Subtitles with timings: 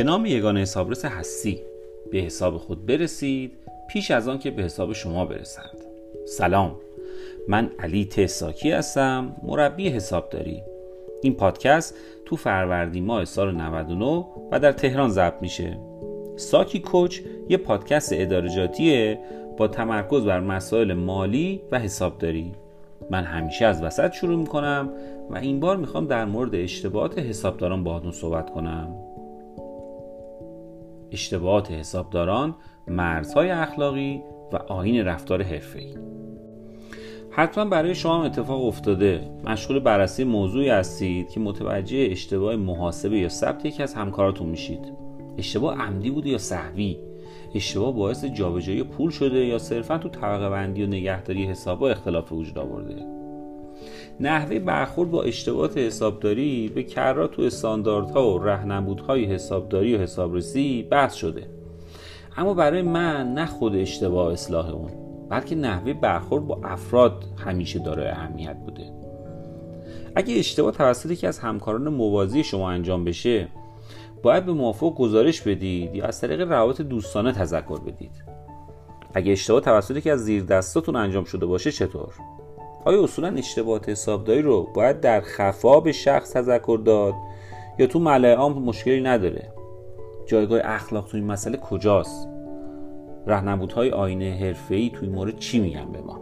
[0.00, 1.60] به نام یگانه حسابرس هستی.
[2.12, 3.52] به حساب خود برسید
[3.88, 5.76] پیش از آن که به حساب شما برسند.
[6.26, 6.76] سلام.
[7.48, 10.62] من علی تساکی هستم مربی حسابداری.
[11.22, 11.94] این پادکست
[12.24, 15.78] تو فروردین ماه سال 99 و در تهران ضبط میشه.
[16.36, 19.18] ساکی کوچ یه پادکست ادارجاتیه
[19.56, 22.52] با تمرکز بر مسائل مالی و حسابداری.
[23.10, 24.90] من همیشه از وسط شروع می‌کنم
[25.30, 29.09] و این بار می‌خوام در مورد اشتباهات حسابداران باهاتون صحبت کنم.
[31.12, 32.54] اشتباهات حسابداران
[32.88, 35.94] مرزهای اخلاقی و آین رفتار حرفه‌ای.
[37.30, 39.30] حتما برای شما هم اتفاق افتاده.
[39.44, 44.92] مشغول بررسی موضوعی هستید که متوجه اشتباه محاسبه یا ثبت یکی از همکاراتون میشید.
[45.38, 46.96] اشتباه عمدی بوده یا صحوی؟
[47.54, 52.58] اشتباه باعث جابجایی پول شده یا صرفا تو طبقه بندی و نگهداری حسابا اختلاف وجود
[52.58, 53.19] آورده؟
[54.20, 61.14] نحوه برخورد با اشتباهات حسابداری به کرات تو استانداردها و رهنمودهای حسابداری و حسابرسی بحث
[61.14, 61.46] شده.
[62.36, 64.90] اما برای من نه خود اشتباه اصلاح اون
[65.30, 68.92] بلکه نحوه برخورد با افراد همیشه داره اهمیت بوده.
[70.14, 73.48] اگه اشتباه توسط یکی از همکاران موازی شما انجام بشه
[74.22, 78.24] باید به موافق گزارش بدید یا از طریق روابط دوستانه تذکر بدید.
[79.14, 82.14] اگه اشتباه توسط یکی از زیر دستاتون انجام شده باشه چطور؟
[82.84, 87.14] آیا اصولا اشتباهات حسابداری رو باید در خفا به شخص تذکر داد
[87.78, 89.52] یا تو ملعه عام مشکلی نداره؟
[90.26, 92.28] جایگاه اخلاق تو این مسئله کجاست؟
[93.26, 96.20] رهنمودهای آینه حرفه‌ای توی مورد چی میگن به ما؟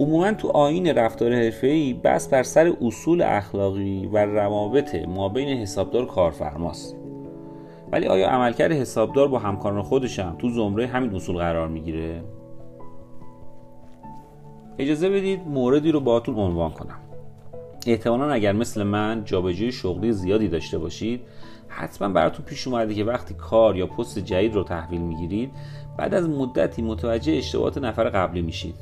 [0.00, 6.02] عموما تو آین رفتار حرفه‌ای بس بر سر اصول اخلاقی و روابط ما بین حسابدار
[6.02, 6.96] و کارفرماست.
[7.92, 12.22] ولی آیا عملکرد حسابدار با همکاران خودش هم تو زمره همین اصول قرار می‌گیره؟
[14.78, 16.98] اجازه بدید موردی رو باهاتون عنوان کنم.
[17.86, 21.20] احتمالا اگر مثل من جابجایی شغلی زیادی داشته باشید
[21.68, 25.50] حتما براتون پیش اومده که وقتی کار یا پست جدید رو تحویل می‌گیرید
[25.98, 28.74] بعد از مدتی متوجه اشتباهات نفر قبلی میشید.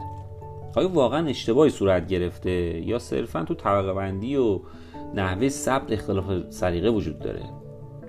[0.76, 2.50] آیا واقعا اشتباهی صورت گرفته
[2.86, 4.60] یا صرفا تو طبقه بندی و
[5.14, 7.42] نحوه ثبت اختلاف سلیقه وجود داره؟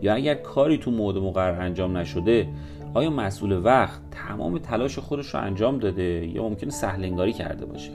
[0.02, 2.48] یا اگر کاری تو موعد مقرر انجام نشده
[2.94, 7.92] آیا مسئول وقت تمام تلاش خودش رو انجام داده یا ممکنه سهلنگاری کرده باشه؟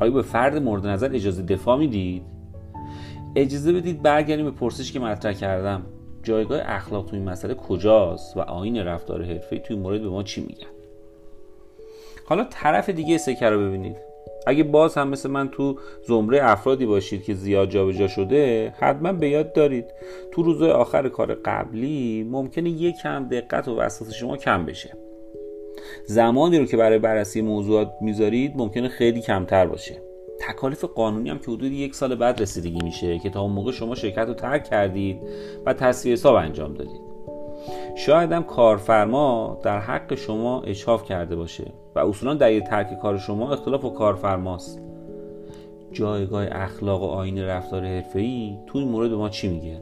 [0.00, 2.22] آیا به فرد مورد نظر اجازه دفاع می‌دید؟
[3.36, 5.82] اجازه بدید برگردیم به پرسش که مطرح کردم.
[6.22, 10.40] جایگاه اخلاق تو این مسئله کجاست و آین رفتار حرفه‌ای توی مورد به ما چی
[10.40, 10.66] میگن؟
[12.26, 13.96] حالا طرف دیگه سکه رو ببینید.
[14.46, 19.28] اگه باز هم مثل من تو زمره افرادی باشید که زیاد جابجا شده حتما به
[19.28, 19.84] یاد دارید.
[20.32, 24.96] تو روزهای آخر کار قبلی ممکنه یک کم دقت و وسواس شما کم بشه.
[26.04, 30.02] زمانی رو که برای بررسی موضوعات می‌ذارید ممکنه خیلی کمتر باشه.
[30.40, 33.94] تکالیف قانونی هم که حدود یک سال بعد رسیدگی میشه که تا اون موقع شما
[33.94, 35.20] شرکت رو ترک کردید
[35.66, 37.05] و تصفیه حساب انجام دادید.
[37.96, 43.52] شاید هم کارفرما در حق شما اچاف کرده باشه و اصولا دلیل ترک کار شما
[43.52, 44.82] اختلاف و کارفرماست.
[45.92, 49.80] جایگاه اخلاق و آین رفتار حرفه‌ای تو این مورد ما چی میگه؟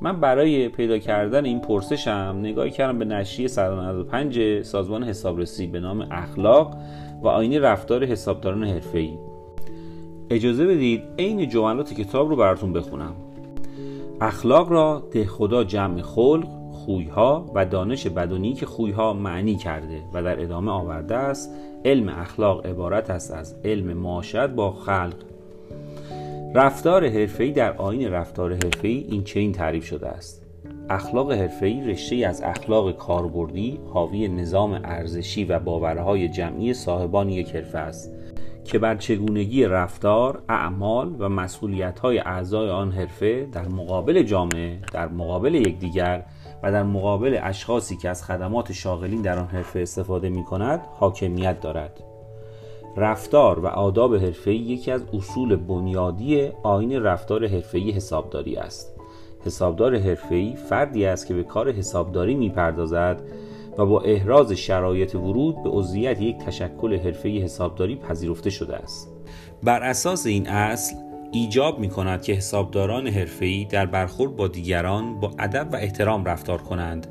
[0.00, 6.06] من برای پیدا کردن این پرسشم نگاهی کردم به نشریه 195 سازمان حسابرسی به نام
[6.10, 6.76] اخلاق
[7.22, 9.18] و آین رفتار حسابداران حرفه‌ای.
[10.30, 13.14] اجازه بدید عین جملات کتاب رو براتون بخونم.
[14.20, 20.42] اخلاق را خدا جمع خلق خویها و دانش بدونی که خویها معنی کرده و در
[20.42, 21.50] ادامه آورده است
[21.84, 25.14] علم اخلاق عبارت است از علم معاشرت با خلق.
[26.54, 30.42] رفتار حرفه‌ای در آین رفتار حرفه‌ای این چنین تعریف شده است.
[30.90, 37.78] اخلاق حرفه‌ای رشته از اخلاق کاربردی حاوی نظام ارزشی و باورهای جمعی صاحبان یک حرفه
[37.78, 38.12] است.
[38.64, 45.54] که بر چگونگی رفتار، اعمال و مسئولیت‌های اعضای آن حرفه در مقابل جامعه، در مقابل
[45.54, 46.24] یکدیگر
[46.62, 51.60] و در مقابل اشخاصی که از خدمات شاغلین در آن حرفه استفاده می کند حاکمیت
[51.60, 52.00] دارد.
[52.96, 58.94] رفتار و آداب حرفه‌ای یکی از اصول بنیادی آین رفتار حرفه‌ای حسابداری است.
[59.46, 63.22] حسابدار حرفه‌ای فردی است که به کار حسابداری می‌پردازد
[63.78, 69.08] و با احراز شرایط ورود به عضویت یک تشکل حرفه‌ای حسابداری پذیرفته شده است
[69.62, 70.96] بر اساس این اصل
[71.32, 76.58] ایجاب می کند که حسابداران حرفه‌ای در برخورد با دیگران با ادب و احترام رفتار
[76.58, 77.06] کنند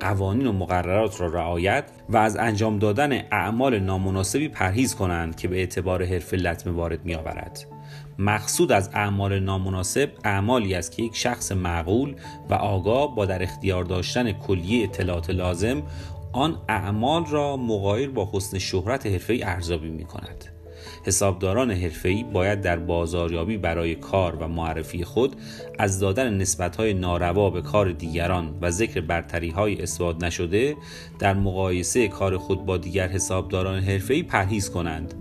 [0.00, 5.56] قوانین و مقررات را رعایت و از انجام دادن اعمال نامناسبی پرهیز کنند که به
[5.56, 7.75] اعتبار حرفه لطمه وارد می آورد.
[8.18, 12.14] مقصود از اعمال نامناسب اعمالی است که یک شخص معقول
[12.50, 15.82] و آگاه با در اختیار داشتن کلیه اطلاعات لازم
[16.32, 20.44] آن اعمال را مغایر با حسن شهرت حرفه ارزیابی می کند
[21.04, 25.36] حسابداران حرفه‌ای باید در بازاریابی برای کار و معرفی خود
[25.78, 30.76] از دادن نسبت‌های ناروا به کار دیگران و ذکر برتری‌های اثبات نشده
[31.18, 35.14] در مقایسه کار خود با دیگر حسابداران حرفه‌ای پرهیز کنند.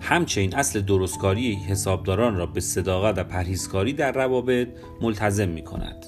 [0.00, 4.68] همچنین اصل درستکاری حسابداران را به صداقت و پرهیزکاری در روابط
[5.00, 6.06] ملتزم می کند.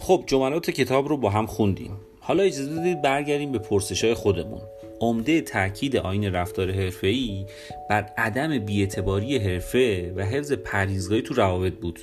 [0.00, 2.00] خب جملات کتاب رو با هم خوندیم.
[2.20, 4.60] حالا اجازه بدید برگردیم به پرسش های خودمون.
[5.00, 7.46] عمده تاکید آین رفتار حرفه‌ای
[7.90, 12.00] بر عدم بیاعتباری حرفه و حفظ پرهیزگاهی تو روابط بود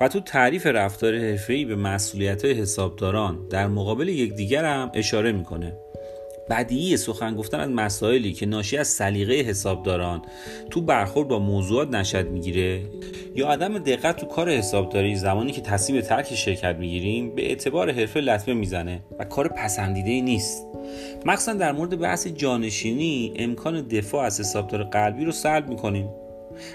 [0.00, 5.76] و تو تعریف رفتار حرفه‌ای به مسئولیت حسابداران در مقابل یکدیگر هم اشاره می‌کنه.
[6.50, 10.22] بدیهی سخن گفتن از مسائلی که ناشی از سلیقه حسابداران
[10.70, 12.82] تو برخورد با موضوعات نشد می‌گیره.
[13.34, 18.20] یا عدم دقت تو کار حسابداری زمانی که تصمیم ترک شرکت می‌گیریم به اعتبار حرفه
[18.20, 20.66] لطمه می‌زنه و کار پسندیده نیست.
[21.26, 26.08] مخصوصا در مورد بحث جانشینی امکان دفاع از حسابدار قلبی رو سلب می‌کنیم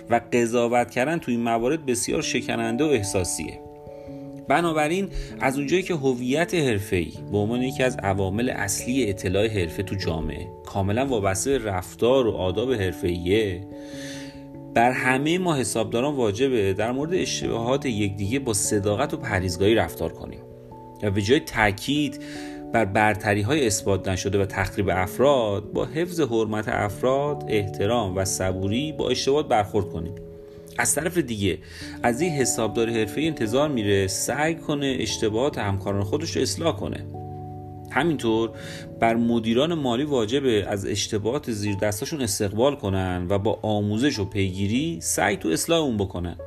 [0.09, 3.59] و قضاوت کردن تو این موارد بسیار شکننده و احساسیه.
[4.47, 5.09] بنابراین
[5.39, 10.47] از اونجایی که هویت حرفه‌ای به عنوان یکی از عوامل اصلی اطلاع حرفه تو جامعه
[10.65, 13.67] کاملا وابسته رفتار و آداب حرفه‌ایه
[14.73, 20.39] بر همه ما حسابداران واجبه در مورد اشتباهات یکدیگه با صداقت و پریزگاهی رفتار کنیم
[21.03, 22.19] و به جای تاکید
[22.73, 28.91] بر برتری های اثبات نشده و تخریب افراد با حفظ حرمت افراد احترام و صبوری
[28.91, 30.15] با اشتباهات برخورد کنیم.
[30.77, 31.57] از طرف دیگه
[32.03, 37.05] از این حسابدار حرفه انتظار میره سعی کنه اشتباهات همکاران خودش رو اصلاح کنه.
[37.91, 38.51] همینطور
[38.99, 44.99] بر مدیران مالی واجبه از اشتباهات زیر دستاشون استقبال کنن و با آموزش و پیگیری
[45.01, 46.37] سعی تو اصلاح اون بکنن.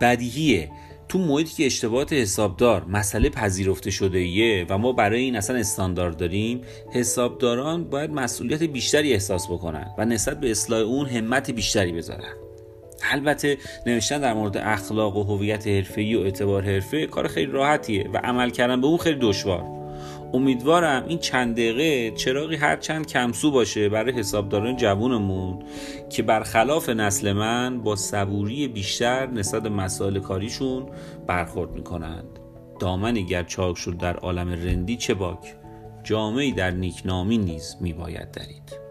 [0.00, 0.70] بدیهیه.
[1.08, 6.16] تو محیطی که اشتباهات حسابدار مسئله پذیرفته شده ایه و ما برای این اصلا استاندارد
[6.16, 6.60] داریم
[6.92, 12.34] حسابداران باید مسئولیت بیشتری احساس بکنن و نسبت به اصلاح اون همت بیشتری بذارن.
[13.02, 18.18] البته نوشتن در مورد اخلاق و هویت حرفه‌ای و اعتبار حرفه کار خیلی راحتیه و
[18.18, 19.64] عمل کردن به اون خیلی دشوار.
[20.34, 25.62] امیدوارم این چند دقیقه چراغی هر چند کمسو باشه برای حسابداران جوونمون
[26.10, 30.86] که برخلاف نسل من با صبوری بیشتر نسبت مسائل کاریشون
[31.26, 32.38] برخورد می‌کنند.
[32.80, 35.54] دامنی گر چاک شد در عالم رندی چه باک؟
[36.02, 38.83] جامعی در نیکنامی نیز میباید درید.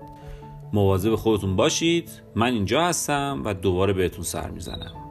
[0.74, 2.10] مواظب خودتون باشید.
[2.36, 5.03] من اینجا هستم و دوباره بهتون سر می‌زنم.